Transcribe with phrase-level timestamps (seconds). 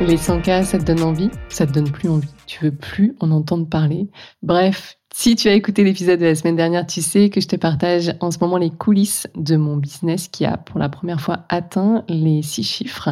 [0.00, 3.30] Les 100K, ça te donne envie Ça te donne plus envie Tu veux plus en
[3.30, 4.08] entendre parler
[4.42, 7.54] Bref, si tu as écouté l'épisode de la semaine dernière, tu sais que je te
[7.54, 11.44] partage en ce moment les coulisses de mon business qui a pour la première fois
[11.48, 13.10] atteint les six chiffres.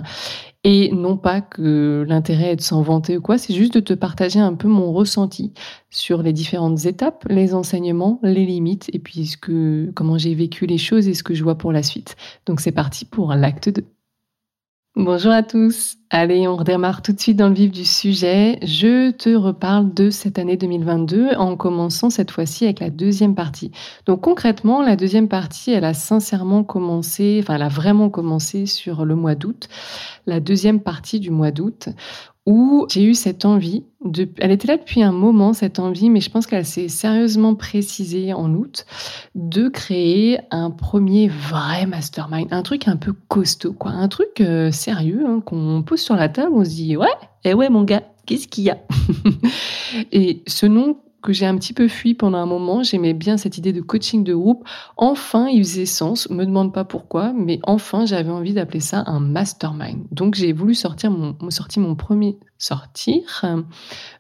[0.64, 3.94] Et non pas que l'intérêt est de s'en vanter ou quoi, c'est juste de te
[3.94, 5.52] partager un peu mon ressenti
[5.91, 10.66] sur les différentes étapes, les enseignements, les limites, et puis ce que, comment j'ai vécu
[10.66, 12.16] les choses et ce que je vois pour la suite.
[12.46, 13.84] Donc c'est parti pour l'acte 2.
[14.95, 15.96] Bonjour à tous.
[16.10, 18.58] Allez, on redémarre tout de suite dans le vif du sujet.
[18.61, 23.70] Je te reparle de cette année 2022 en commençant cette fois-ci avec la deuxième partie.
[24.05, 29.06] Donc concrètement, la deuxième partie, elle a sincèrement commencé, enfin elle a vraiment commencé sur
[29.06, 29.70] le mois d'août.
[30.27, 31.88] La deuxième partie du mois d'août
[32.46, 36.20] où j'ai eu cette envie de, elle était là depuis un moment, cette envie, mais
[36.20, 38.84] je pense qu'elle s'est sérieusement précisée en août,
[39.36, 44.72] de créer un premier vrai mastermind, un truc un peu costaud, quoi, un truc euh,
[44.72, 47.06] sérieux hein, qu'on pose sur la table, on se dit ouais,
[47.44, 48.78] eh ouais mon gars, qu'est-ce qu'il y a?
[50.12, 52.83] Et ce nom que j'ai un petit peu fui pendant un moment.
[52.83, 54.65] J'aimais bien cette idée de coaching de groupe.
[54.97, 56.28] Enfin, il faisait sens.
[56.31, 60.05] Me demande pas pourquoi, mais enfin, j'avais envie d'appeler ça un mastermind.
[60.11, 63.45] Donc, j'ai voulu sortir mon, sortir mon premier, sortir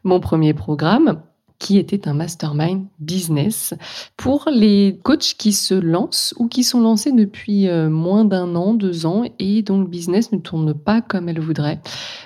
[0.04, 1.22] mon premier programme
[1.62, 3.72] qui était un mastermind business
[4.16, 8.74] pour les coachs qui se lancent ou qui sont lancés depuis euh, moins d'un an,
[8.74, 11.80] deux ans et dont le business ne tourne pas comme elle voudrait.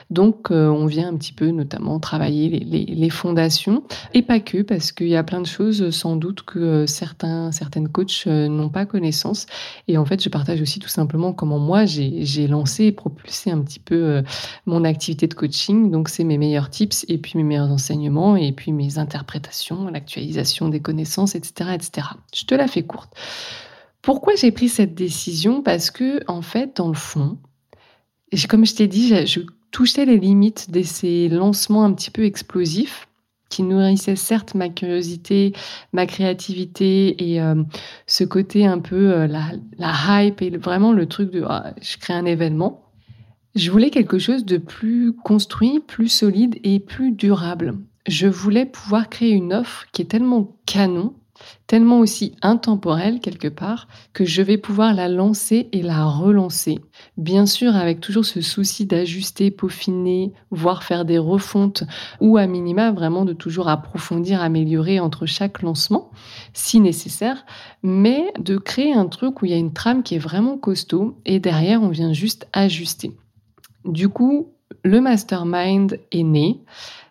[0.08, 3.82] Donc, euh, on vient un petit peu notamment travailler les, fondations
[4.14, 7.52] et pas que parce qu'il y a plein de choses sans doute que euh, certains,
[7.52, 9.44] certaines coachs n'ont pas connaissance.
[9.86, 13.60] Et en fait, je partage aussi tout simplement comment moi j'ai lancé et propulsé un
[13.60, 14.22] petit peu
[14.64, 15.90] mon activité de coaching.
[15.90, 19.25] Donc, c'est mes meilleurs tips et puis mes meilleurs enseignements et puis mes interprétations
[19.90, 22.08] l'actualisation des connaissances, etc., etc.
[22.34, 23.12] Je te la fais courte.
[24.02, 25.62] Pourquoi j'ai pris cette décision?
[25.62, 27.38] Parce que, en fait, dans le fond,
[28.48, 33.08] comme je t'ai dit, je, touchais les limites de ces lancements un petit peu explosifs
[33.50, 35.52] qui nourrissaient certes ma curiosité,
[35.92, 37.62] ma créativité et euh,
[38.06, 42.14] ce côté un peu euh, la, hype et vraiment le truc de ah, je crée
[42.14, 42.84] un événement.
[43.54, 47.74] Je voulais quelque chose de plus construit, plus solide et plus durable
[48.06, 51.14] je voulais pouvoir créer une offre qui est tellement canon,
[51.66, 56.78] tellement aussi intemporelle quelque part, que je vais pouvoir la lancer et la relancer.
[57.16, 61.84] Bien sûr, avec toujours ce souci d'ajuster, peaufiner, voire faire des refontes,
[62.20, 66.10] ou à minima vraiment de toujours approfondir, améliorer entre chaque lancement,
[66.54, 67.44] si nécessaire,
[67.82, 71.18] mais de créer un truc où il y a une trame qui est vraiment costaud,
[71.26, 73.12] et derrière, on vient juste ajuster.
[73.84, 74.52] Du coup,
[74.82, 76.60] le mastermind est né.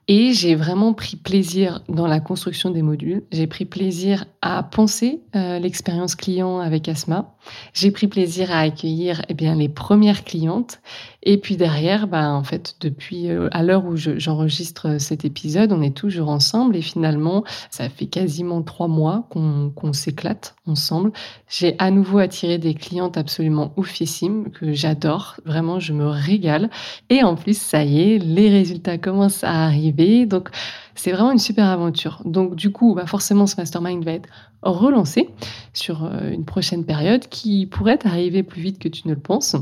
[0.08, 3.24] Et j'ai vraiment pris plaisir dans la construction des modules.
[3.32, 7.36] J'ai pris plaisir à penser euh, l'expérience client avec Asma.
[7.74, 10.80] J'ai pris plaisir à accueillir eh bien les premières clientes.
[11.26, 15.82] Et puis derrière, bah, en fait, depuis euh, à l'heure où j'enregistre cet épisode, on
[15.82, 16.76] est toujours ensemble.
[16.76, 21.12] Et finalement, ça fait quasiment trois mois qu'on s'éclate ensemble.
[21.50, 25.38] J'ai à nouveau attiré des clientes absolument oufissimes que j'adore.
[25.46, 26.70] Vraiment, je me régale.
[27.10, 30.50] Et en plus, ça y est, les résultats commencent à arriver donc,
[30.96, 32.22] c'est vraiment une super aventure.
[32.26, 34.30] Donc, du coup, bah forcément, ce mastermind va être
[34.62, 35.30] relancé
[35.74, 39.56] sur euh, une prochaine période qui pourrait arriver plus vite que tu ne le penses.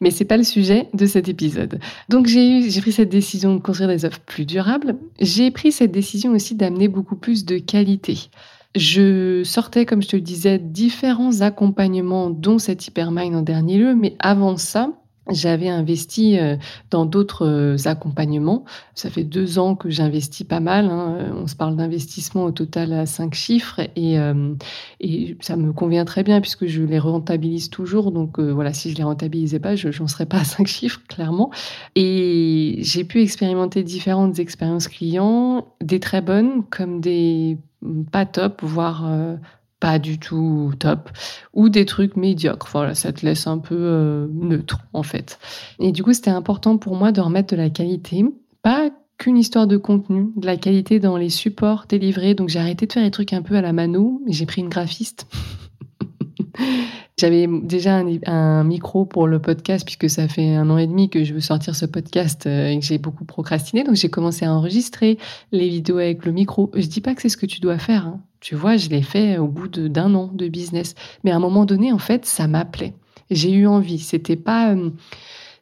[0.00, 1.80] Mais c'est pas le sujet de cet épisode.
[2.08, 4.96] Donc j'ai j'ai pris cette décision de construire des offres plus durables.
[5.20, 8.30] J'ai pris cette décision aussi d'amener beaucoup plus de qualité.
[8.74, 13.94] Je sortais, comme je te le disais, différents accompagnements, dont cet hypermind en dernier lieu,
[13.94, 14.92] mais avant ça,
[15.30, 16.56] j'avais investi euh,
[16.90, 18.64] dans d'autres euh, accompagnements.
[18.94, 20.86] Ça fait deux ans que j'investis pas mal.
[20.86, 21.32] Hein.
[21.34, 24.54] On se parle d'investissement au total à cinq chiffres et, euh,
[25.00, 28.10] et ça me convient très bien puisque je les rentabilise toujours.
[28.12, 31.50] Donc voilà, si je les rentabilisais pas, je n'en serais pas à cinq chiffres, clairement.
[31.94, 37.58] Et j'ai pu expérimenter différentes expériences clients, des très bonnes comme des
[38.10, 39.08] pas top, voire
[39.80, 41.10] pas du tout top,
[41.54, 42.68] ou des trucs médiocres.
[42.72, 45.38] Voilà, ça te laisse un peu euh, neutre en fait.
[45.78, 48.24] Et du coup, c'était important pour moi de remettre de la qualité,
[48.62, 52.34] pas qu'une histoire de contenu, de la qualité dans les supports délivrés.
[52.34, 54.60] Donc j'ai arrêté de faire des trucs un peu à la mano, mais j'ai pris
[54.60, 55.26] une graphiste.
[57.18, 61.24] J'avais déjà un, micro pour le podcast puisque ça fait un an et demi que
[61.24, 63.82] je veux sortir ce podcast euh, et que j'ai beaucoup procrastiné.
[63.82, 65.18] Donc j'ai commencé à enregistrer
[65.50, 66.70] les vidéos avec le micro.
[66.74, 68.06] Je dis pas que c'est ce que tu dois faire.
[68.06, 68.20] Hein.
[68.38, 70.94] Tu vois, je l'ai fait au bout d'un an de business.
[71.24, 72.94] Mais à un moment donné, en fait, ça m'appelait.
[73.32, 73.98] J'ai eu envie.
[73.98, 74.76] C'était pas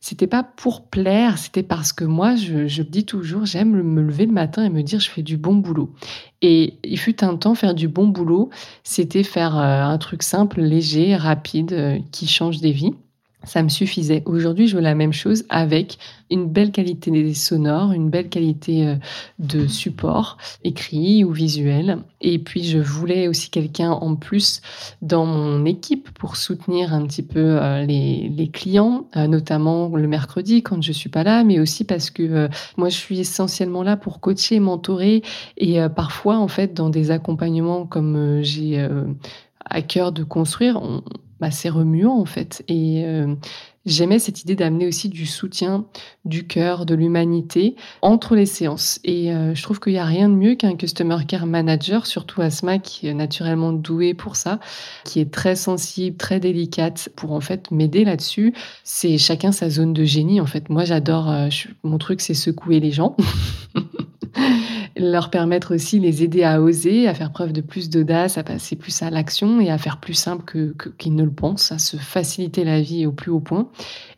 [0.00, 4.26] c'était pas pour plaire, c'était parce que moi, je, je dis toujours, j'aime me lever
[4.26, 5.92] le matin et me dire, je fais du bon boulot.
[6.42, 8.50] Et il fut un temps, faire du bon boulot,
[8.84, 12.94] c'était faire euh, un truc simple, léger, rapide, euh, qui change des vies
[13.44, 14.22] ça me suffisait.
[14.26, 15.98] Aujourd'hui, je veux la même chose avec
[16.30, 18.96] une belle qualité des sonores, une belle qualité euh,
[19.38, 21.98] de support, écrit ou visuel.
[22.20, 24.60] Et puis, je voulais aussi quelqu'un en plus
[25.00, 30.62] dans mon équipe pour soutenir un petit peu euh, les, clients, euh, notamment le mercredi
[30.62, 34.20] quand je suis pas là, mais aussi parce que moi, je suis essentiellement là pour
[34.20, 35.22] coacher, mentorer
[35.56, 38.88] et parfois, en fait, dans des accompagnements comme j'ai
[39.64, 41.02] à cœur de construire, on,
[41.40, 42.64] bah, c'est remuant en fait.
[42.68, 43.34] Et euh,
[43.84, 45.86] j'aimais cette idée d'amener aussi du soutien,
[46.24, 49.00] du cœur, de l'humanité entre les séances.
[49.04, 52.40] Et euh, je trouve qu'il n'y a rien de mieux qu'un Customer Care Manager, surtout
[52.40, 54.60] Asma qui est naturellement douée pour ça,
[55.04, 58.54] qui est très sensible, très délicate pour en fait m'aider là-dessus.
[58.82, 60.68] C'est chacun sa zone de génie en fait.
[60.68, 61.48] Moi j'adore, euh,
[61.82, 63.16] mon truc c'est secouer les gens.
[64.96, 68.76] leur permettre aussi, les aider à oser, à faire preuve de plus d'audace, à passer
[68.76, 71.96] plus à l'action et à faire plus simple qu'ils que, ne le pensent, à se
[71.96, 73.68] faciliter la vie au plus haut point.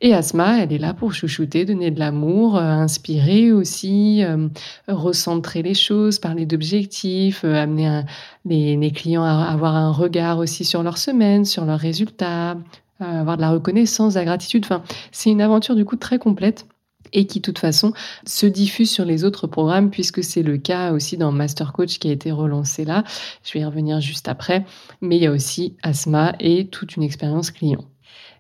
[0.00, 4.48] Et Asma, elle est là pour chouchouter, donner de l'amour, euh, inspirer aussi, euh,
[4.86, 8.02] recentrer les choses, parler d'objectifs, euh, amener
[8.44, 12.56] les, les, clients à avoir un regard aussi sur leur semaine, sur leurs résultats,
[13.00, 14.64] avoir de la reconnaissance, de la gratitude.
[14.64, 14.82] Enfin,
[15.12, 16.66] c'est une aventure du coup très complète
[17.12, 17.93] et qui, de toute façon,
[18.26, 22.08] se diffuse sur les autres programmes, puisque c'est le cas aussi dans Master Coach qui
[22.08, 23.05] a été relancé là.
[23.44, 24.64] Je vais y revenir juste après.
[25.00, 27.84] Mais il y a aussi Asma et toute une expérience client.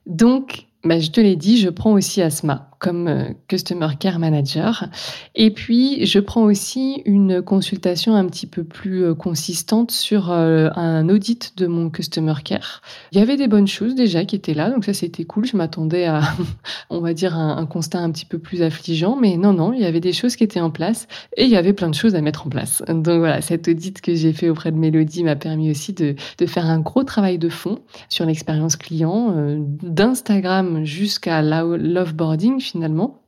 [0.06, 4.88] Donc, bah, je te l'ai dit, je prends aussi Asma comme euh, Customer Care Manager.
[5.34, 10.68] Et puis, je prends aussi une consultation un petit peu plus euh, consistante sur euh,
[10.76, 12.82] un audit de mon Customer Care.
[13.12, 15.44] Il y avait des bonnes choses déjà qui étaient là, donc ça c'était cool.
[15.44, 16.20] Je m'attendais à,
[16.90, 19.84] on va dire, un, constat un petit peu plus affligeant, mais non, non, il y
[19.84, 22.20] avait des choses qui étaient en place et il y avait plein de choses à
[22.20, 22.82] mettre en place.
[22.88, 26.46] Donc voilà, cet audit que j'ai fait auprès de Mélodie m'a permis aussi de, de,
[26.46, 29.34] faire un gros travail de fond sur l'expérience client,
[29.82, 33.18] d'Instagram jusqu'à l'offboarding finalement.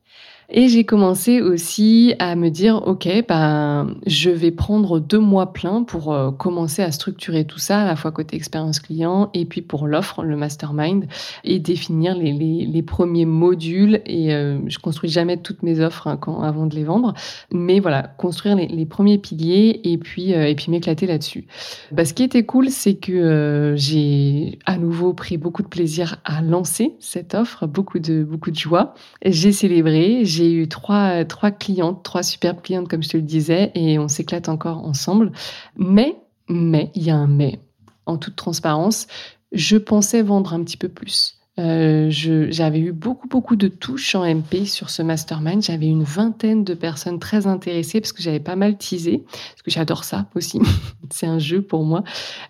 [0.53, 5.83] Et j'ai commencé aussi à me dire, OK, ben, je vais prendre deux mois pleins
[5.83, 9.61] pour euh, commencer à structurer tout ça, à la fois côté expérience client et puis
[9.61, 11.05] pour l'offre, le mastermind,
[11.45, 14.01] et définir les, les, premiers modules.
[14.05, 17.13] Et euh, je construis jamais toutes mes offres hein, avant de les vendre,
[17.53, 21.45] mais voilà, construire les, premiers piliers et puis, euh, puis m'éclater là-dessus.
[21.93, 26.41] Bah, ce qui était cool, c'est que j'ai à nouveau pris beaucoup de plaisir à
[26.41, 28.95] lancer cette offre, beaucoup de, beaucoup de joie.
[29.23, 33.23] J'ai célébré, j'ai j'ai eu trois, trois clientes, trois superbes clientes, comme je te le
[33.23, 35.31] disais, et on s'éclate encore ensemble.
[35.75, 36.15] Mais,
[36.49, 37.59] mais, il y a un mais.
[38.07, 39.07] En toute transparence,
[39.51, 41.40] je pensais vendre un petit peu plus.
[41.59, 45.61] Euh, j'avais eu beaucoup, beaucoup de touches en MP sur ce mastermind.
[45.61, 49.69] J'avais une vingtaine de personnes très intéressées parce que j'avais pas mal teasé, parce que
[49.69, 50.59] j'adore ça aussi.
[51.09, 52.03] c'est un jeu pour moi.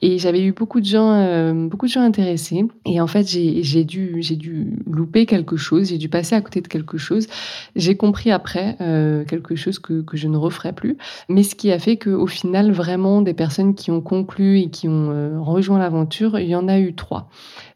[0.03, 2.63] Et j'avais eu beaucoup de gens, euh, beaucoup de gens intéressés.
[2.85, 5.89] Et en fait, j'ai dû, j'ai dû louper quelque chose.
[5.89, 7.27] J'ai dû passer à côté de quelque chose.
[7.75, 10.97] J'ai compris après euh, quelque chose que, que je ne referai plus.
[11.27, 14.87] Mais ce qui a fait qu'au final, vraiment, des personnes qui ont conclu et qui
[14.87, 17.29] ont rejoint l'aventure, il y en a eu trois.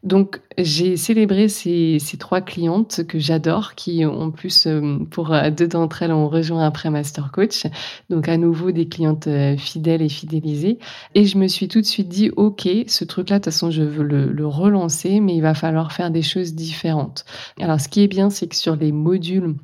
[0.06, 5.66] Donc, j'ai célébré ces, trois clientes que j'adore, qui en plus, euh, pour euh, deux
[5.66, 7.66] d'entre elles, ont rejoint après Master Coach.
[8.08, 10.78] Donc, à nouveau, des clientes euh, fidèles et fidélisées.
[11.16, 13.82] Et je me suis tout de suite dit, OK, ce truc-là, de toute façon, je
[13.82, 17.24] veux le relancer, mais il va falloir faire des choses différentes.
[17.60, 19.56] Alors, ce qui est bien, c'est que sur les modules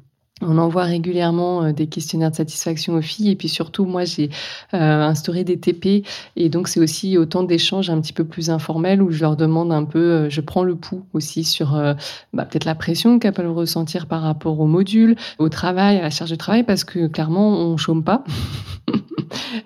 [0.42, 4.30] on envoie régulièrement euh, des questionnaires de satisfaction aux filles et puis surtout moi j'ai
[4.74, 6.04] euh, instauré des TP
[6.36, 9.72] et donc c'est aussi autant d'échanges un petit peu plus informels où je leur demande
[9.72, 11.72] un peu, euh, je prends le pouls aussi sur
[12.32, 16.10] bah, peut-être la pression qu'elles peuvent ressentir par rapport au module, au travail, à la
[16.10, 18.24] charge de travail parce que clairement on chôme pas.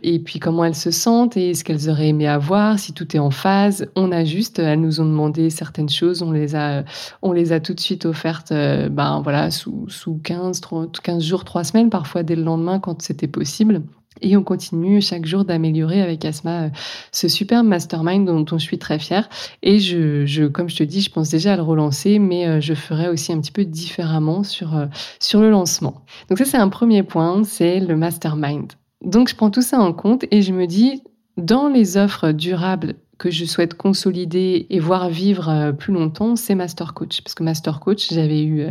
[0.03, 3.21] et puis comment elles se sentent et ce qu'elles auraient aimé avoir, si tout est
[3.21, 3.89] en phase.
[3.97, 4.59] On ajuste.
[4.59, 6.85] Elles nous ont demandé certaines choses, on les a,
[7.23, 10.61] on les a tout de suite offertes, ben voilà, sous, sous 15,
[11.03, 13.83] 15 jours, 3 semaines, parfois dès le lendemain quand c'était possible.
[14.23, 16.69] Et on continue chaque jour d'améliorer avec Asma euh,
[17.13, 19.29] ce super mastermind dont, je suis très fière.
[19.63, 22.61] Et je, je, comme je te dis, je pense déjà à le relancer, mais euh,
[22.61, 24.87] je ferai aussi un petit peu différemment sur, euh,
[25.21, 26.03] sur le lancement.
[26.29, 28.73] Donc ça, c'est un premier point, c'est le mastermind.
[29.03, 31.03] Donc je prends tout ça en compte et je me dis,
[31.37, 36.55] dans les offres durables que je souhaite consolider et voir vivre euh, plus longtemps, c'est
[36.55, 37.23] Master Coach.
[37.23, 38.71] Parce que Master Coach, j'avais eu euh,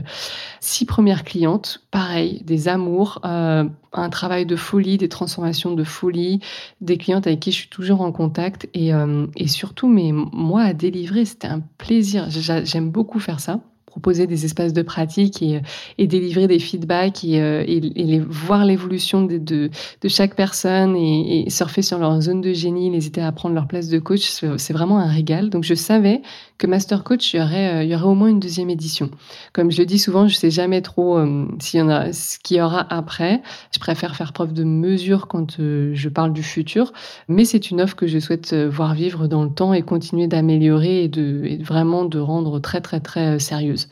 [0.59, 3.63] six premières clientes, pareil, des amours, euh,
[3.93, 6.41] un travail de folie, des transformations de folie,
[6.81, 8.91] des clientes avec qui je suis toujours en contact et,
[9.37, 12.27] et surtout, mais moi à délivrer, c'était un plaisir.
[12.29, 13.61] J'aime beaucoup faire ça
[13.95, 15.61] proposer des espaces de pratique et,
[15.97, 19.69] et délivrer des feedbacks et, et, et voir l'évolution de,
[20.07, 23.87] chaque personne et, surfer sur leur zone de génie, les aider à prendre leur place
[23.87, 25.49] de coach, c'est vraiment un régal.
[25.49, 26.21] Donc je savais
[26.57, 29.09] que Master Coach, il y aurait, euh, il y aurait au moins une deuxième édition.
[29.51, 32.39] Comme je le dis souvent, je sais jamais trop euh, s'il y en a, ce
[32.39, 33.41] qu'il y aura après.
[33.73, 36.93] Je préfère faire preuve de mesure quand euh, je parle du futur,
[37.27, 41.03] mais c'est une offre que je souhaite voir vivre dans le temps et continuer d'améliorer
[41.03, 43.89] et de et vraiment de rendre très très très sérieuse.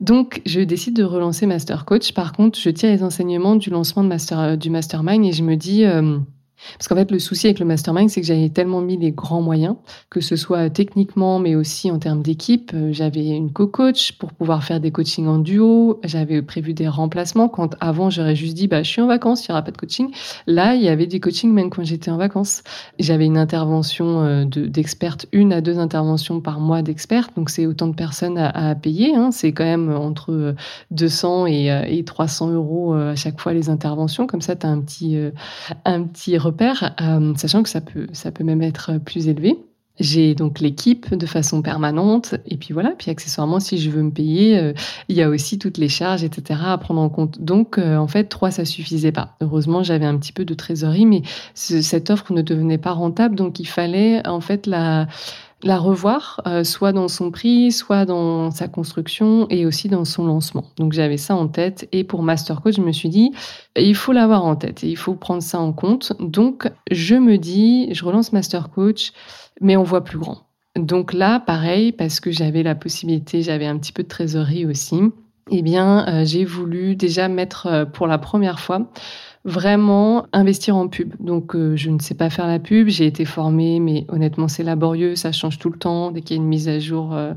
[0.00, 2.12] Donc, je décide de relancer Master Coach.
[2.12, 5.56] Par contre, je tire les enseignements du lancement de Master, du Mastermind et je me
[5.56, 5.84] dis,
[6.78, 9.42] parce qu'en fait, le souci avec le mastermind, c'est que j'avais tellement mis les grands
[9.42, 9.76] moyens,
[10.10, 12.72] que ce soit techniquement, mais aussi en termes d'équipe.
[12.74, 16.00] Euh, j'avais une co-coach pour pouvoir faire des coachings en duo.
[16.04, 17.48] J'avais prévu des remplacements.
[17.48, 19.76] Quand avant, j'aurais juste dit, bah, je suis en vacances, il n'y aura pas de
[19.76, 20.10] coaching.
[20.46, 22.62] Là, il y avait des coachings même quand j'étais en vacances.
[22.98, 27.32] J'avais une intervention euh, d'experte, une à deux interventions par mois d'expertes.
[27.36, 29.14] Donc, c'est autant de personnes à, payer.
[29.14, 29.30] Hein.
[29.30, 30.54] C'est quand même entre
[30.90, 34.26] 200 euh, et, et 300 euros à chaque fois les interventions.
[34.26, 35.18] Comme ça, tu as un petit,
[35.84, 39.56] un petit repère, euh, sachant que ça peut, ça peut même être plus élevé.
[39.98, 44.10] J'ai donc l'équipe de façon permanente et puis voilà, puis accessoirement si je veux me
[44.10, 44.74] payer, euh,
[45.08, 46.60] il y a aussi toutes les charges, etc.
[46.66, 47.40] à prendre en compte.
[47.40, 49.36] Donc euh, en fait, trois, ça suffisait pas.
[49.40, 51.22] Heureusement, j'avais un petit peu de trésorerie, mais
[51.54, 55.06] cette offre ne devenait pas rentable, donc il fallait en fait la
[55.62, 60.26] la revoir, euh, soit dans son prix, soit dans sa construction et aussi dans son
[60.26, 60.64] lancement.
[60.76, 63.32] Donc j'avais ça en tête et pour Master Coach, je me suis dit,
[63.76, 66.12] il faut l'avoir en tête et il faut prendre ça en compte.
[66.20, 69.12] Donc je me dis, je relance Master Coach,
[69.60, 70.42] mais on voit plus grand.
[70.76, 75.00] Donc là, pareil, parce que j'avais la possibilité, j'avais un petit peu de trésorerie aussi,
[75.50, 78.90] eh bien, euh, j'ai voulu déjà mettre euh, pour la première fois
[79.46, 81.14] vraiment investir en pub.
[81.20, 82.88] Donc, euh, je ne sais pas faire la pub.
[82.88, 85.14] J'ai été formée, mais honnêtement, c'est laborieux.
[85.14, 86.10] Ça change tout le temps.
[86.10, 87.32] Dès qu'il y a une mise à jour, euh,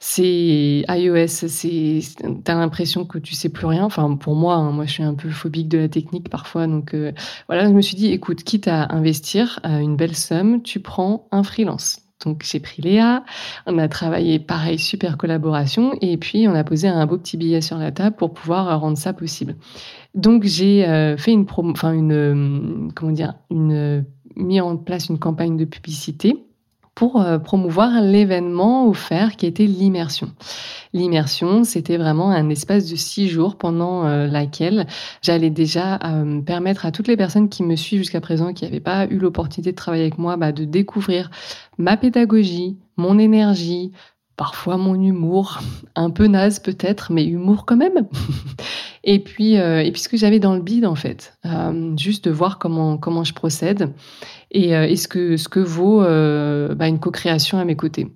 [0.00, 1.28] c'est iOS.
[1.28, 2.00] C'est,
[2.44, 3.84] t'as l'impression que tu sais plus rien.
[3.84, 6.66] Enfin, pour moi, hein, moi, je suis un peu phobique de la technique parfois.
[6.66, 7.12] Donc, euh,
[7.46, 11.44] voilà, je me suis dit, écoute, quitte à investir une belle somme, tu prends un
[11.44, 12.05] freelance.
[12.24, 13.24] Donc j'ai pris Léa,
[13.66, 17.60] on a travaillé pareil, super collaboration, et puis on a posé un beau petit billet
[17.60, 19.56] sur la table pour pouvoir rendre ça possible.
[20.14, 24.04] Donc j'ai euh, fait une enfin une euh, comment dire, une
[24.34, 26.45] mis en place une campagne de publicité
[26.96, 30.32] pour euh, promouvoir l'événement offert qui était l'immersion.
[30.92, 34.86] L'immersion, c'était vraiment un espace de six jours pendant laquelle
[35.20, 36.00] j'allais déjà
[36.46, 39.72] permettre à toutes les personnes qui me suivent jusqu'à présent, qui n'avaient pas eu l'opportunité
[39.72, 41.30] de travailler avec moi, bah, de découvrir
[41.76, 43.92] ma pédagogie, mon énergie,
[44.36, 45.60] parfois mon humour,
[45.94, 48.06] un peu naze peut-être, mais humour quand même.
[49.04, 52.26] et puis, euh, et puis ce que j'avais dans le bide en fait, euh, juste
[52.26, 53.92] de voir comment comment je procède
[54.50, 58.08] et, euh, ce que ce que vaut bah, une co-création à mes côtés.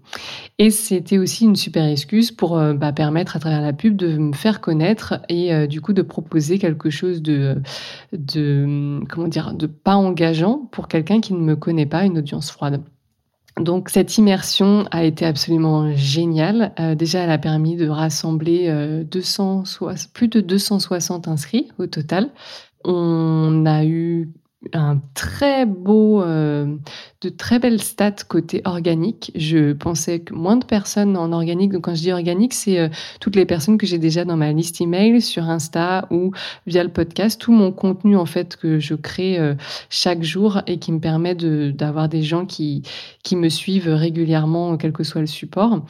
[0.58, 4.32] Et c'était aussi une super excuse pour bah, permettre à travers la pub de me
[4.32, 7.60] faire connaître et du coup de proposer quelque chose de
[9.08, 12.82] comment dire de pas engageant pour quelqu'un qui ne me connaît pas, une audience froide.
[13.58, 16.72] Donc cette immersion a été absolument géniale.
[16.80, 19.04] Euh, déjà, elle a permis de rassembler euh,
[20.12, 22.30] plus de 260 inscrits au total.
[22.84, 24.30] On a eu
[24.74, 26.76] un très beau, euh,
[27.22, 29.32] de très belles stats côté organique.
[29.34, 31.72] Je pensais que moins de personnes en organique.
[31.72, 32.88] Donc quand je dis organique, c'est euh,
[33.20, 36.32] toutes les personnes que j'ai déjà dans ma liste email sur Insta ou
[36.66, 39.54] via le podcast, tout mon contenu en fait que je crée euh,
[39.88, 42.82] chaque jour et qui me permet d'avoir des gens qui
[43.22, 45.84] qui me suivent régulièrement, quel que soit le support,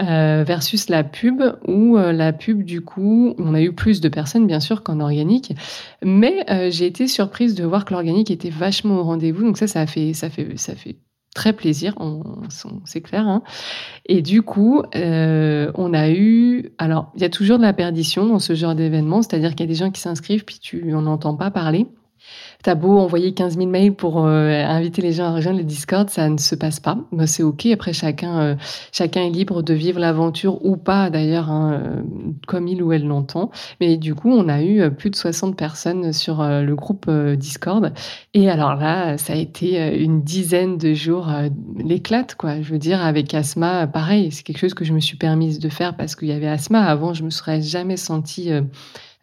[0.00, 4.60] versus la pub où la pub du coup, on a eu plus de personnes bien
[4.60, 5.54] sûr qu'en organique,
[6.02, 9.42] mais j'ai été surprise de voir que l'organique était vachement au rendez-vous.
[9.42, 10.96] Donc ça, ça fait, ça fait, ça fait
[11.34, 11.94] très plaisir,
[12.86, 13.28] c'est clair.
[13.28, 13.42] Hein.
[14.06, 18.26] Et du coup, euh, on a eu, alors il y a toujours de la perdition
[18.26, 21.06] dans ce genre d'événement, c'est-à-dire qu'il y a des gens qui s'inscrivent puis tu en
[21.06, 21.86] entends pas parler.
[22.62, 26.10] T'as beau envoyer 15 000 mails pour euh, inviter les gens à rejoindre le Discord,
[26.10, 26.98] ça ne se passe pas.
[27.12, 27.66] Bah, c'est ok.
[27.66, 28.54] Après, chacun, euh,
[28.90, 32.02] chacun est libre de vivre l'aventure ou pas, d'ailleurs, hein, euh,
[32.46, 33.50] comme il ou elle l'entend.
[33.80, 37.92] Mais du coup, on a eu plus de 60 personnes sur le groupe Discord.
[38.34, 41.28] Et alors là, ça a été une dizaine de jours
[41.76, 42.60] l'éclate, quoi.
[42.62, 45.68] Je veux dire, avec Asma, pareil, c'est quelque chose que je me suis permise de
[45.68, 46.82] faire parce qu'il y avait Asma.
[46.82, 48.50] Avant, je me serais jamais sentie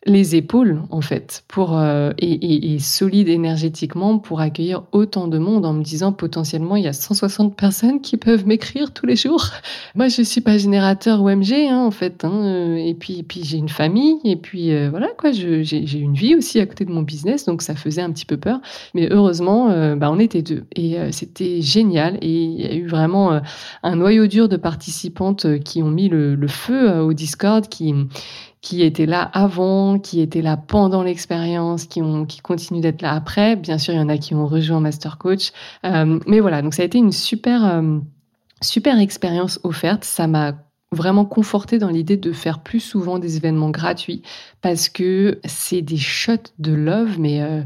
[0.05, 5.73] les épaules en fait pour euh, et, solide énergétiquement pour accueillir autant de monde en
[5.73, 9.45] me disant potentiellement il y a 160 personnes qui peuvent m'écrire tous les jours.
[9.95, 13.57] Moi je suis pas générateur OMG hein, en fait hein, euh, et puis puis j'ai
[13.57, 17.01] une famille et puis euh, voilà quoi j'ai une vie aussi à côté de mon
[17.01, 18.59] business donc ça faisait un petit peu peur
[18.93, 23.41] mais heureusement bah, on était deux et c'était génial et il y a eu vraiment
[23.83, 27.93] un noyau dur de participantes qui ont mis le, le feu au Discord qui
[28.63, 33.11] qui étaient là avant, qui étaient là pendant l'expérience, qui ont, qui continuent d'être là
[33.11, 33.57] après.
[33.57, 35.51] Bien sûr, il y en a qui ont rejoint Master Coach.
[35.85, 37.99] Euh, mais voilà, donc ça a été une super, euh,
[38.61, 40.05] super expérience offerte.
[40.05, 40.53] Ça m'a
[40.93, 44.21] vraiment conforté dans l'idée de faire plus souvent des événements gratuits
[44.61, 47.63] parce que c'est des shots de love, mais euh,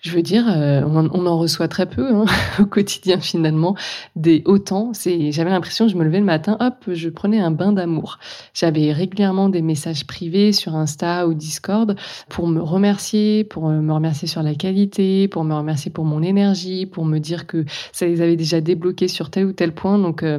[0.00, 2.24] je veux dire, euh, on, en reçoit très peu hein,
[2.60, 3.76] au quotidien finalement.
[4.14, 7.72] Des autant, c'est, j'avais l'impression, je me levais le matin, hop, je prenais un bain
[7.72, 8.18] d'amour.
[8.54, 11.96] J'avais régulièrement des messages privés sur Insta ou Discord
[12.28, 16.86] pour me remercier, pour me remercier sur la qualité, pour me remercier pour mon énergie,
[16.86, 19.98] pour me dire que ça les avait déjà débloqués sur tel ou tel point.
[19.98, 20.38] Donc euh,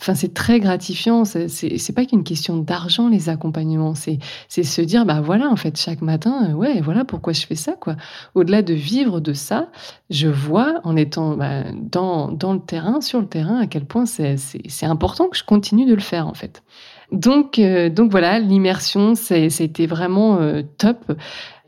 [0.00, 1.24] Enfin, c'est très gratifiant.
[1.24, 3.94] C'est pas qu'une question d'argent les accompagnements.
[3.94, 7.54] C'est se dire bah voilà en fait chaque matin euh, ouais voilà pourquoi je fais
[7.54, 7.96] ça quoi.
[8.34, 9.68] Au-delà de vivre de ça,
[10.10, 14.06] je vois en étant bah, dans dans le terrain sur le terrain à quel point
[14.06, 14.36] c'est
[14.82, 16.62] important que je continue de le faire en fait.
[17.12, 21.12] Donc euh, donc voilà l'immersion c'était vraiment euh, top.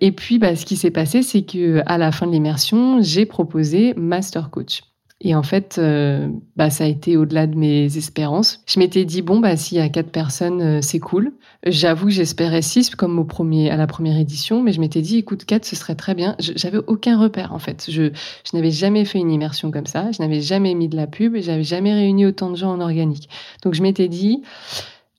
[0.00, 3.26] Et puis bah, ce qui s'est passé c'est que à la fin de l'immersion j'ai
[3.26, 4.83] proposé master coach.
[5.23, 8.62] Et en fait, euh, bah, ça a été au-delà de mes espérances.
[8.66, 11.32] Je m'étais dit, bon, bah, s'il y a quatre personnes, euh, c'est cool.
[11.64, 15.16] J'avoue que j'espérais six, comme au premier, à la première édition, mais je m'étais dit,
[15.16, 16.37] écoute, quatre, ce serait très bien.
[16.38, 17.87] J'avais aucun repère, en fait.
[17.88, 18.12] Je,
[18.52, 20.12] n'avais jamais fait une immersion comme ça.
[20.12, 22.80] Je n'avais jamais mis de la pub et j'avais jamais réuni autant de gens en
[22.80, 23.30] organique.
[23.62, 24.42] Donc, je m'étais dit,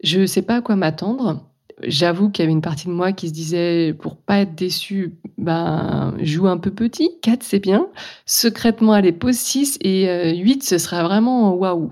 [0.03, 1.41] je ne sais pas à quoi m'attendre
[1.83, 5.15] j'avoue qu'il y avait une partie de moi qui se disait, pour pas être déçu,
[5.37, 7.11] ben, joue un peu petit.
[7.21, 7.87] 4, c'est bien.
[8.25, 11.91] Secrètement, allez, pose 6 et 8, euh, ce sera vraiment waouh.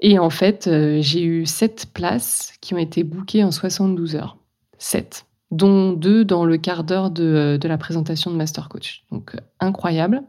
[0.00, 4.36] Et en fait, euh, j'ai eu 7 places qui ont été bookées en 72 heures.
[4.78, 9.04] 7 dont 2 dans le quart d'heure de, euh, de, la présentation de Master Coach.
[9.12, 10.22] Donc, incroyable.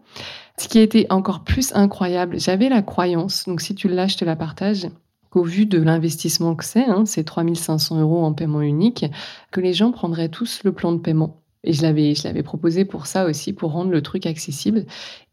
[0.57, 4.17] Ce qui a été encore plus incroyable, j'avais la croyance, donc si tu l'as, je
[4.17, 4.87] te la partage,
[5.35, 9.05] au vu de l'investissement que c'est, hein, c'est 3500 euros en paiement unique,
[9.51, 11.41] que les gens prendraient tous le plan de paiement.
[11.63, 14.85] Et je l'avais, je l'avais proposé pour ça aussi, pour rendre le truc accessible.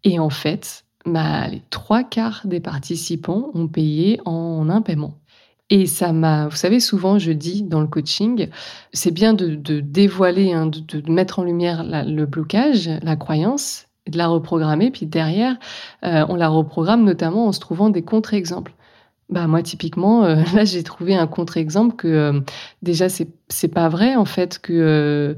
[0.02, 5.18] Et en fait, bah, les trois quarts des participants ont payé en un paiement.
[5.70, 8.48] Et ça m'a, vous savez, souvent je dis dans le coaching,
[8.92, 14.26] c'est bien de, dévoiler, hein, de, mettre en lumière le blocage, la croyance, de la
[14.28, 15.56] reprogrammer, puis derrière,
[16.04, 18.74] euh, on la reprogramme notamment en se trouvant des contre-exemples.
[19.28, 22.40] Bah moi typiquement euh, là j'ai trouvé un contre-exemple que euh,
[22.82, 25.35] déjà c'est c'est pas vrai en fait que euh,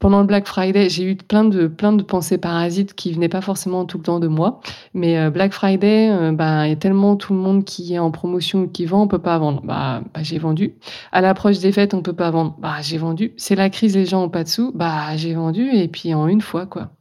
[0.00, 3.40] pendant le Black Friday, j'ai eu plein de plein de pensées parasites qui venaient pas
[3.40, 4.60] forcément tout le temps de moi,
[4.94, 8.60] mais Black Friday, bah il y a tellement tout le monde qui est en promotion
[8.60, 9.60] ou qui vend, on peut pas vendre.
[9.64, 10.76] Bah, bah j'ai vendu.
[11.10, 12.54] À l'approche des fêtes, on peut pas vendre.
[12.60, 13.32] Bah j'ai vendu.
[13.38, 14.70] C'est la crise, les gens ont pas de sous.
[14.72, 16.92] Bah j'ai vendu et puis en une fois quoi.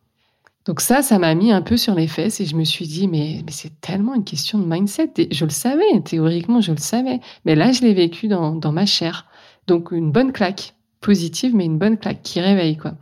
[0.67, 3.08] Donc ça, ça m'a mis un peu sur les fesses et je me suis dit,
[3.08, 5.13] mais, c'est tellement une question de mindset.
[5.17, 7.21] Et je le savais, théoriquement, je le savais.
[7.45, 9.27] Mais là, je l'ai vécu dans, dans ma chair.
[9.67, 12.95] Donc une bonne claque, positive, mais une bonne claque qui réveille, quoi.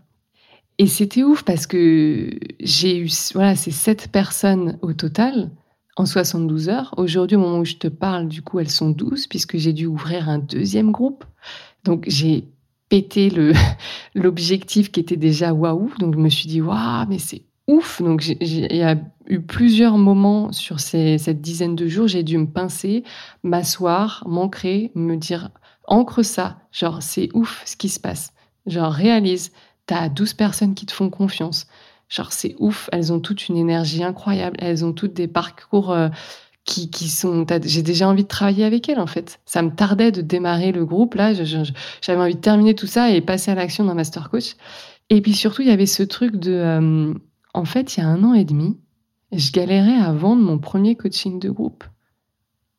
[0.78, 5.50] Et c'était ouf parce que j'ai eu, voilà, ces sept personnes au total
[5.96, 6.94] en 72 heures.
[6.98, 9.88] Aujourd'hui, au moment où je te parle, du coup, elles sont 12 puisque j'ai dû
[9.88, 11.24] ouvrir un deuxième groupe.
[11.84, 12.48] Donc j'ai
[12.90, 13.32] pété
[14.16, 15.90] l'objectif qui était déjà waouh.
[15.98, 18.02] Donc je me suis dit waouh, mais c'est ouf.
[18.02, 18.96] Donc, il y a
[19.28, 23.04] eu plusieurs moments sur cette dizaine de jours, j'ai dû me pincer,
[23.44, 25.50] m'asseoir, m'ancrer, me dire,
[25.88, 26.58] ancre ça.
[26.72, 28.34] Genre, c'est ouf ce qui se passe.
[28.66, 29.52] Genre, réalise,
[29.86, 31.68] t'as 12 personnes qui te font confiance.
[32.10, 32.90] Genre, c'est ouf.
[32.92, 34.58] Elles ont toutes une énergie incroyable.
[34.60, 36.10] Elles ont toutes des parcours euh,
[36.64, 37.46] qui, qui sont.
[37.64, 39.40] J'ai déjà envie de travailler avec elles, en fait.
[39.46, 41.16] Ça me tardait de démarrer le groupe.
[41.16, 44.56] Là, j'avais envie de terminer tout ça et passer à l'action dans Master Coach.
[45.10, 46.52] Et puis surtout, il y avait ce truc de.
[46.52, 47.14] Euh,
[47.56, 48.78] en fait, il y a un an et demi,
[49.32, 51.86] je galérais à vendre mon premier coaching de groupe.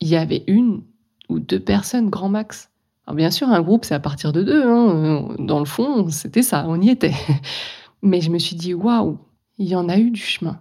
[0.01, 0.85] Il y avait une
[1.31, 2.71] ou deux personnes, grand max.
[3.07, 4.63] Alors bien sûr, un groupe, c'est à partir de deux.
[4.65, 5.35] Hein.
[5.39, 7.15] Dans le fond, c'était ça, on y était.
[8.03, 9.19] Mais je me suis dit, waouh,
[9.57, 10.61] il y en a eu du chemin.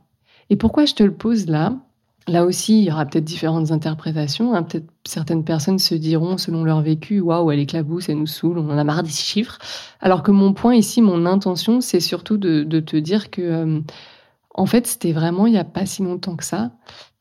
[0.49, 1.77] Et pourquoi je te le pose là?
[2.27, 4.55] Là aussi, il y aura peut-être différentes interprétations.
[4.55, 4.63] Hein.
[4.63, 8.69] Peut-être certaines personnes se diront, selon leur vécu, waouh, elle éclabousse, elle nous saoule, on
[8.69, 9.59] en a marre des chiffres.
[10.01, 13.79] Alors que mon point ici, mon intention, c'est surtout de, te dire que, euh,
[14.55, 16.71] en fait, c'était vraiment il n'y a pas si longtemps que ça.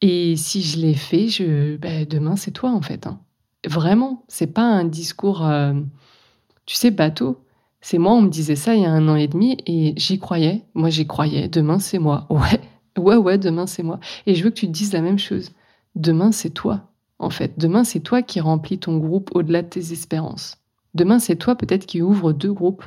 [0.01, 3.07] Et si je l'ai fait, je, ben, demain, c'est toi, en fait.
[3.07, 3.21] Hein.
[3.67, 5.75] Vraiment, c'est pas un discours, euh,
[6.67, 7.45] tu sais, bateau.
[7.83, 10.19] C'est moi, on me disait ça il y a un an et demi et j'y
[10.19, 10.65] croyais.
[10.73, 11.49] Moi, j'y croyais.
[11.49, 12.27] Demain, c'est moi.
[12.31, 12.61] Ouais,
[12.99, 14.01] ouais, ouais, demain, c'est moi.
[14.27, 15.53] Et je veux que tu te dises la même chose.
[15.95, 17.59] Demain, c'est toi, en fait.
[17.59, 20.59] Demain, c'est toi qui remplis ton groupe au-delà de tes espérances.
[20.95, 22.85] Demain, c'est toi peut-être qui ouvre deux groupes.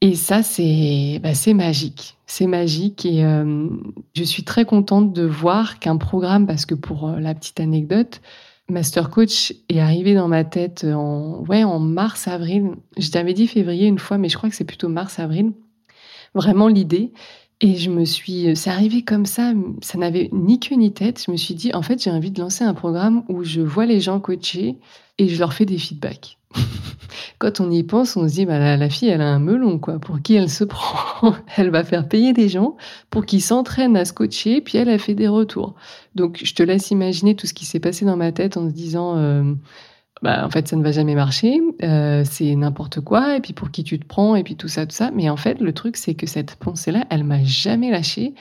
[0.00, 2.16] Et ça, c'est bah, magique.
[2.26, 3.68] C'est magique et euh,
[4.14, 8.22] je suis très contente de voir qu'un programme, parce que pour euh, la petite anecdote,
[8.70, 12.70] Master Coach est arrivé dans ma tête en, ouais, en mars-avril.
[12.96, 15.52] Je t'avais dit février une fois, mais je crois que c'est plutôt mars-avril.
[16.34, 17.12] Vraiment l'idée.
[17.62, 21.22] Et je me suis, c'est arrivé comme ça, ça n'avait ni queue ni tête.
[21.26, 23.84] Je me suis dit, en fait, j'ai envie de lancer un programme où je vois
[23.84, 24.76] les gens coachés
[25.18, 26.38] et je leur fais des feedbacks.
[27.38, 29.98] Quand on y pense, on se dit, bah, la, fille, elle a un melon, quoi.
[29.98, 31.34] Pour qui elle se prend?
[31.56, 32.76] Elle va faire payer des gens
[33.10, 35.74] pour qu'ils s'entraînent à se coacher, puis elle a fait des retours.
[36.14, 38.74] Donc, je te laisse imaginer tout ce qui s'est passé dans ma tête en se
[38.74, 39.52] disant, euh,
[40.22, 43.70] bah, en fait, ça ne va jamais marcher, euh, c'est n'importe quoi, et puis pour
[43.70, 45.10] qui tu te prends, et puis tout ça, tout ça.
[45.14, 48.34] Mais en fait, le truc, c'est que cette pensée-là, elle m'a jamais lâchée,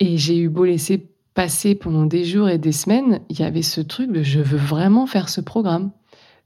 [0.00, 3.62] et j'ai eu beau laisser passer pendant des jours et des semaines, il y avait
[3.62, 5.90] ce truc de je veux vraiment faire ce programme.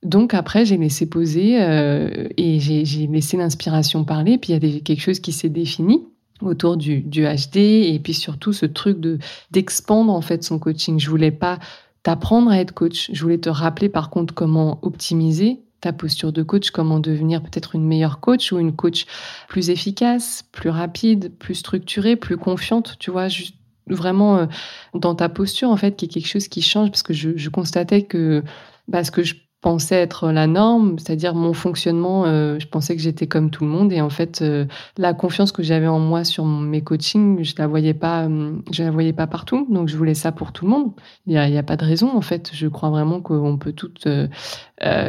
[0.02, 4.38] Donc après, j'ai laissé poser euh, et j'ai laissé l'inspiration parler.
[4.38, 6.04] Puis il y a quelque chose qui s'est défini
[6.40, 9.18] autour du, du, HD et puis surtout ce truc de
[9.50, 10.98] d'expandre en fait son coaching.
[11.00, 11.58] Je voulais pas
[12.02, 13.10] t'apprendre à être coach.
[13.12, 17.74] Je voulais te rappeler par contre comment optimiser ta posture de coach, comment devenir peut-être
[17.74, 19.06] une meilleure coach ou une coach
[19.48, 23.54] plus efficace, plus rapide, plus structurée, plus confiante, tu vois, juste
[23.86, 24.46] vraiment euh,
[24.94, 27.48] dans ta posture en fait, qui est quelque chose qui change parce que je, je
[27.48, 28.42] constatais que
[28.88, 33.02] bah, ce que je pensais être la norme, c'est-à-dire mon fonctionnement, euh, je pensais que
[33.02, 34.66] j'étais comme tout le monde et en fait euh,
[34.96, 38.84] la confiance que j'avais en moi sur mes coachings, je la voyais pas, euh, je
[38.84, 40.92] la voyais pas partout, donc je voulais ça pour tout le monde.
[41.26, 42.50] Il y a, pas de raison en fait.
[42.54, 44.08] Je crois vraiment qu'on peut toutes,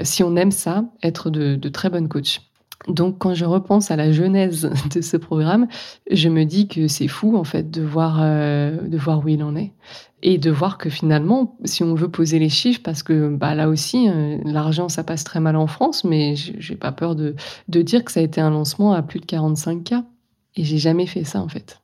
[0.03, 2.41] si on aime ça, être de, de très bonnes coachs.
[2.87, 5.67] Donc quand je repense à la genèse de ce programme,
[6.09, 9.43] je me dis que c'est fou en fait de voir, euh, de voir où il
[9.43, 9.73] en est
[10.21, 13.69] et de voir que finalement, si on veut poser les chiffres, parce que bah, là
[13.69, 17.35] aussi, euh, l'argent ça passe très mal en France, mais j'ai pas peur de,
[17.67, 20.03] de dire que ça a été un lancement à plus de 45K.
[20.55, 21.81] Et j'ai jamais fait ça en fait.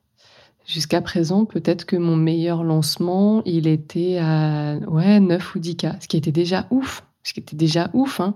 [0.66, 6.08] Jusqu'à présent, peut-être que mon meilleur lancement, il était à ouais, 9 ou 10K, ce
[6.08, 8.34] qui était déjà ouf, ce qui était déjà ouf, hein,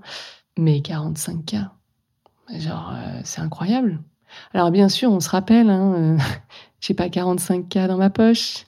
[0.56, 1.66] mais 45K.
[2.58, 4.00] Genre, euh, c'est incroyable.
[4.54, 6.18] Alors bien sûr, on se rappelle, hein, euh,
[6.80, 8.66] j'ai pas 45K dans ma poche.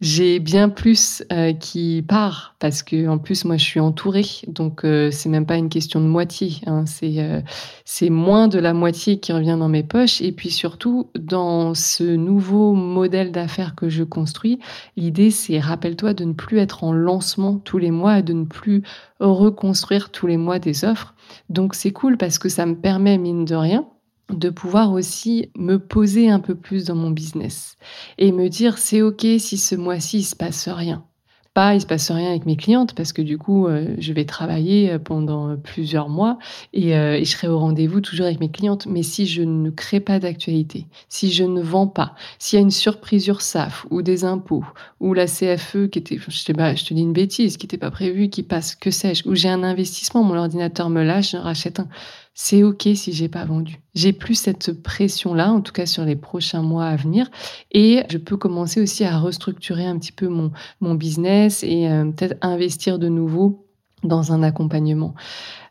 [0.00, 4.84] J'ai bien plus euh, qui part parce que en plus moi je suis entourée, donc
[4.84, 6.56] euh, c'est même pas une question de moitié.
[6.66, 7.42] Hein, c'est
[7.84, 10.20] c'est moins de la moitié qui revient dans mes poches.
[10.20, 14.58] Et puis surtout dans ce nouveau modèle d'affaires que je construis,
[14.96, 18.82] l'idée c'est rappelle-toi de ne plus être en lancement tous les mois de ne plus
[19.20, 21.14] reconstruire tous les mois des offres.
[21.48, 23.86] Donc c'est cool parce que ça me permet, mine de rien,
[24.30, 27.76] de pouvoir aussi me poser un peu plus dans mon business
[28.18, 31.04] et me dire c'est ok si ce mois-ci il se passe rien.
[31.52, 34.24] Pas il se passe rien avec mes clientes parce que du coup euh, je vais
[34.24, 36.36] travailler euh, pendant plusieurs mois
[36.72, 38.86] et, euh, et je serai au rendez-vous toujours avec mes clientes.
[38.86, 42.62] Mais si je ne crée pas d'actualité si je ne vends pas s'il y a
[42.62, 44.64] une surprise URSAF ou des impôts
[44.98, 47.92] ou la CFE qui était je te, je te dis une bêtise qui n'était pas
[47.92, 51.78] prévue qui passe que sais-je ou j'ai un investissement mon ordinateur me lâche je rachète
[51.78, 51.88] un
[52.34, 53.80] c'est ok si j'ai pas vendu.
[53.94, 57.30] J'ai plus cette pression là, en tout cas sur les prochains mois à venir,
[57.70, 62.04] et je peux commencer aussi à restructurer un petit peu mon mon business et euh,
[62.10, 63.66] peut-être investir de nouveau
[64.02, 65.14] dans un accompagnement.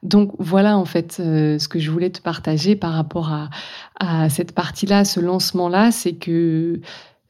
[0.01, 3.49] Donc voilà en fait euh, ce que je voulais te partager par rapport à,
[3.99, 6.81] à cette partie-là, ce lancement-là, c'est que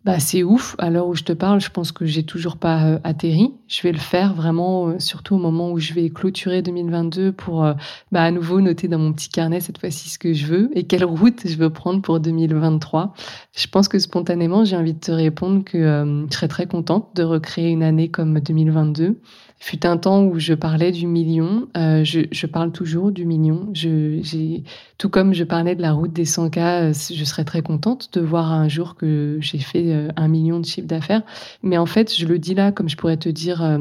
[0.06, 0.76] bah, c'est ouf.
[0.80, 3.54] À l'heure où je te parle, je pense que j'ai toujours pas euh, atterri.
[3.70, 7.64] Je vais le faire vraiment, euh, surtout au moment où je vais clôturer 2022 pour
[7.64, 7.74] euh,
[8.12, 10.84] bah, à nouveau noter dans mon petit carnet cette fois-ci ce que je veux et
[10.84, 13.14] quelle route je veux prendre pour 2023.
[13.56, 17.24] Je pense que spontanément, j'ai envie de te répondre que je serais très contente de
[17.24, 19.20] recréer une année comme 2022
[19.64, 21.70] fut un temps où je parlais du million.
[21.78, 23.70] Euh, je, je, parle toujours du million.
[23.74, 24.62] Je,
[24.98, 28.20] tout comme je parlais de la route des 100K, euh, je serais très contente de
[28.20, 31.22] voir un jour que j'ai fait euh, un million de chiffre d'affaires.
[31.62, 33.80] Mais en fait, je le dis là comme je pourrais te dire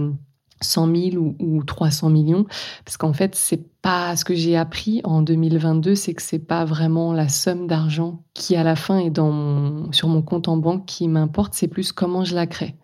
[0.61, 2.47] 100 000 ou, ou 300 millions,
[2.85, 6.65] parce qu'en fait, c'est pas ce que j'ai appris en 2022, c'est que c'est pas
[6.65, 10.57] vraiment la somme d'argent qui à la fin est dans mon, sur mon compte en
[10.57, 12.77] banque qui m'importe, c'est plus comment je la crée.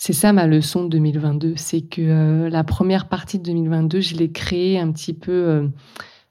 [0.00, 4.14] C'est ça ma leçon de 2022, c'est que euh, la première partie de 2022, je
[4.14, 5.66] l'ai créée un petit peu euh,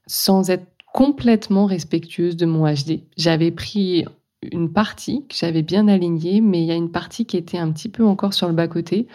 [0.06, 3.02] sans être complètement respectueuse de mon HD.
[3.18, 4.06] J'avais pris
[4.54, 7.70] une partie que j'avais bien alignée, mais il y a une partie qui était un
[7.74, 9.08] petit peu encore sur le bas-côté.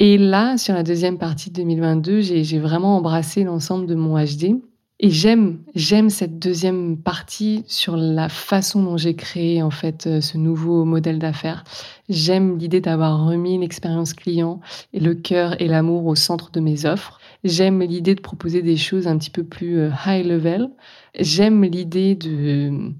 [0.00, 4.60] Et là, sur la deuxième partie de 2022, j'ai vraiment embrassé l'ensemble de mon HD
[5.04, 10.20] Et j'aime, j'aime cette deuxième partie sur la façon dont j'ai créé en fait euh,
[10.20, 11.64] ce nouveau modèle d'affaires.
[12.08, 14.60] J'aime l'idée d'avoir remis l'expérience client
[14.92, 17.18] et le cœur et l'amour au centre de mes offres.
[17.42, 20.70] J'aime l'idée de proposer des choses un petit peu plus euh, high level.
[21.18, 22.92] J'aime l'idée de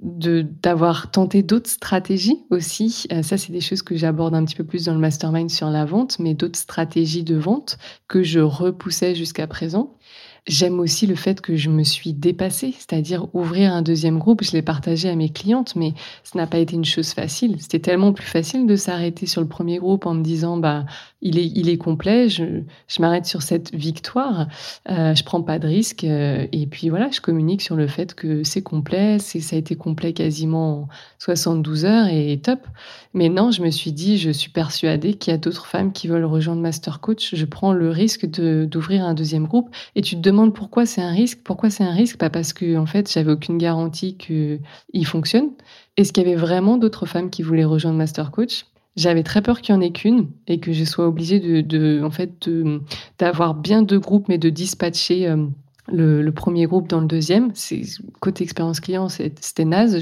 [0.00, 3.06] d'avoir tenté d'autres stratégies aussi.
[3.10, 5.70] Euh, ça, c'est des choses que j'aborde un petit peu plus dans le mastermind sur
[5.70, 9.96] la vente, mais d'autres stratégies de vente que je repoussais jusqu'à présent.
[10.48, 14.42] J'aime aussi le fait que je me suis dépassée, c'est-à-dire ouvrir un deuxième groupe.
[14.42, 15.92] Je l'ai partagé à mes clientes, mais
[16.24, 17.56] ce n'a pas été une chose facile.
[17.60, 20.86] C'était tellement plus facile de s'arrêter sur le premier groupe en me disant, bah,
[21.20, 24.46] il est, il est complet, je, je m'arrête sur cette victoire,
[24.88, 28.14] euh, je prends pas de risque, euh, et puis voilà, je communique sur le fait
[28.14, 32.60] que c'est complet, c'est, ça a été complet quasiment 72 heures et top.
[33.14, 36.06] Mais non, je me suis dit, je suis persuadée qu'il y a d'autres femmes qui
[36.06, 37.34] veulent rejoindre Master Coach.
[37.34, 41.02] Je prends le risque de, d'ouvrir un deuxième groupe, et tu te demandes pourquoi c'est
[41.02, 41.40] un risque.
[41.44, 42.16] Pourquoi c'est un risque?
[42.16, 45.50] Pas parce que en fait j'avais aucune garantie qu'il fonctionne.
[45.96, 48.66] Est-ce qu'il y avait vraiment d'autres femmes qui voulaient rejoindre Master Coach?
[48.96, 52.10] J'avais très peur qu'il y en ait qu'une et que je sois obligée de, en
[52.10, 52.48] fait
[53.18, 55.28] d'avoir bien deux groupes mais de dispatcher.
[55.28, 55.46] Euh,
[55.90, 57.52] le, premier groupe dans le deuxième.
[58.20, 59.96] Côté expérience client, c'était naze.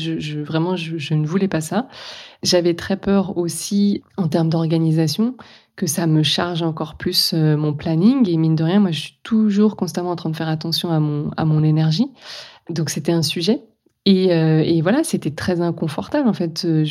[0.45, 1.89] Vraiment, je, ne voulais pas ça.
[2.43, 5.37] J'avais très peur aussi en termes d'organisation
[5.77, 8.29] que ça me charge encore plus euh, mon planning.
[8.29, 11.01] Et mine de rien, moi, je suis toujours constamment en train de faire attention à
[11.01, 12.11] mon, à mon énergie.
[12.71, 13.63] Donc, c'était un sujet.
[14.09, 16.65] Et, euh, et, voilà, c'était très inconfortable en fait.
[16.65, 16.85] Euh,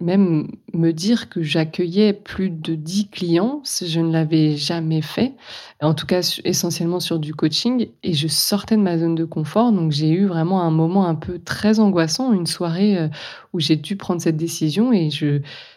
[0.00, 5.34] même me dire que j'accueillais plus de 10 clients, je ne l'avais jamais fait.
[5.80, 7.88] En tout cas, essentiellement sur du coaching.
[8.02, 9.70] Et je sortais de ma zone de confort.
[9.70, 13.08] Donc j'ai eu vraiment un moment un peu très angoissant, une soirée euh,
[13.52, 14.92] où j'ai dû prendre cette décision.
[14.92, 15.10] Et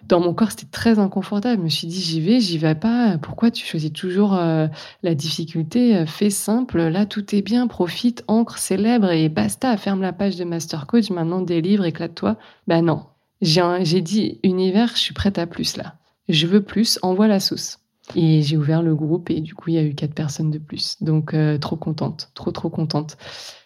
[0.07, 1.57] dans mon corps, c'était très inconfortable.
[1.59, 3.19] Je me suis dit, j'y vais, j'y vais pas.
[3.19, 6.81] Pourquoi tu choisis toujours la difficulté Fais simple.
[6.81, 7.67] Là, tout est bien.
[7.67, 9.77] Profite, ancre, célèbre et basta.
[9.77, 12.37] Ferme la page de master coach, maintenant délivre, éclate-toi.
[12.67, 13.05] Ben non.
[13.41, 15.95] J'ai dit, univers, je suis prête à plus là.
[16.27, 17.79] Je veux plus, envoie la sauce.
[18.15, 20.57] Et j'ai ouvert le groupe et du coup, il y a eu quatre personnes de
[20.57, 21.01] plus.
[21.01, 23.17] Donc, euh, trop contente, trop, trop contente.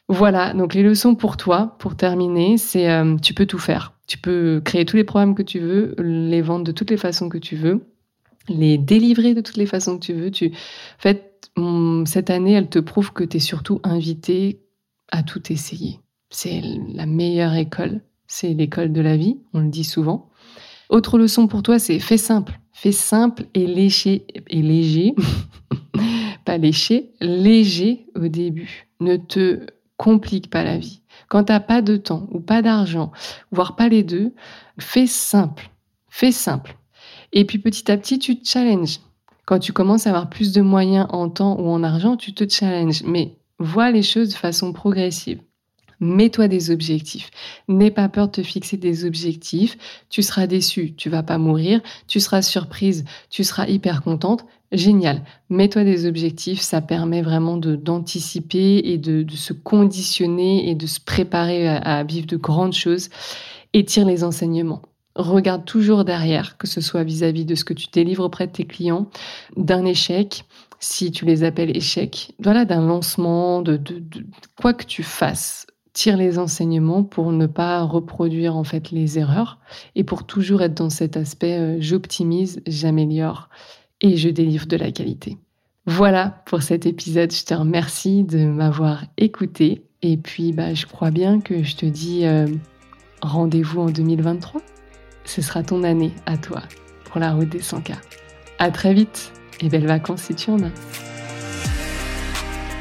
[0.10, 3.94] Voilà, donc les leçons pour toi, pour terminer, c'est euh, tu peux tout faire.
[4.06, 7.30] Tu peux créer tous les programmes que tu veux, les vendre de toutes les façons
[7.30, 7.86] que tu veux,
[8.50, 10.30] les délivrer de toutes les façons que tu veux.
[10.30, 10.48] Tu...
[10.48, 11.50] En fait,
[12.06, 14.62] cette année, elle te prouve que tu es surtout invité
[15.10, 16.00] à tout essayer.
[16.34, 18.02] C'est la meilleure école.
[18.26, 20.30] C'est l'école de la vie, on le dit souvent.
[20.90, 22.60] Autre leçon pour toi, c'est fais simple.
[22.72, 25.14] Fais simple et léger, et léger.
[26.46, 28.88] pas léché, léger au début.
[29.00, 29.68] Ne te
[29.98, 31.02] complique pas la vie.
[31.30, 33.12] Quand t'as pas de temps ou pas d'argent,
[33.52, 34.34] voire pas les deux,
[34.80, 35.70] fais simple.
[36.10, 36.78] Fais simple.
[37.32, 39.00] Et puis petit à petit, tu te challenges.
[39.46, 42.50] Quand tu commences à avoir plus de moyens en temps ou en argent, tu te
[42.50, 43.04] challenges.
[43.04, 45.40] Mais vois les choses de façon progressive.
[46.00, 47.30] Mets-toi des objectifs.
[47.68, 49.78] N'aie pas peur de te fixer des objectifs.
[50.10, 51.82] Tu seras déçu, tu vas pas mourir.
[52.08, 54.46] Tu seras surprise, tu seras hyper contente.
[54.72, 55.22] Génial.
[55.50, 56.62] Mets-toi des objectifs.
[56.62, 62.38] Ça permet vraiment d'anticiper et de, se conditionner et de se préparer à, vivre de
[62.38, 63.10] grandes choses.
[63.74, 64.82] Et tire les enseignements.
[65.16, 68.66] Regarde toujours derrière, que ce soit vis-à-vis de ce que tu délivres auprès de tes
[68.66, 69.10] clients,
[69.56, 70.46] d'un échec,
[70.80, 74.02] si tu les appelles échecs, voilà, d'un lancement, de, de,
[74.60, 79.60] quoi que tu fasses tire les enseignements pour ne pas reproduire en fait les erreurs
[79.96, 83.50] et pour toujours être dans cet aspect euh, j'optimise, j'améliore
[84.02, 85.38] et je délivre de la qualité.
[85.86, 87.32] Voilà pour cet épisode.
[87.32, 91.86] Je te remercie de m'avoir écouté et puis bah, je crois bien que je te
[91.86, 92.48] dis euh,
[93.22, 94.62] rendez-vous en 2023.
[95.26, 96.62] Ce sera ton année à toi
[97.06, 97.94] pour la route des 100K.
[98.60, 101.13] À très vite et belles vacances si tu en as.